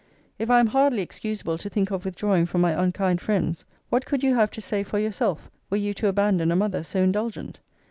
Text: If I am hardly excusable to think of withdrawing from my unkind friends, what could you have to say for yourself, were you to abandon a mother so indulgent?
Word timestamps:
If 0.39 0.49
I 0.49 0.59
am 0.59 0.65
hardly 0.65 1.03
excusable 1.03 1.59
to 1.59 1.69
think 1.69 1.91
of 1.91 2.05
withdrawing 2.05 2.47
from 2.47 2.61
my 2.61 2.71
unkind 2.71 3.21
friends, 3.21 3.65
what 3.91 4.03
could 4.03 4.23
you 4.23 4.33
have 4.33 4.49
to 4.49 4.59
say 4.59 4.81
for 4.81 4.97
yourself, 4.97 5.51
were 5.69 5.77
you 5.77 5.93
to 5.93 6.07
abandon 6.07 6.51
a 6.51 6.55
mother 6.55 6.81
so 6.81 7.03
indulgent? 7.03 7.59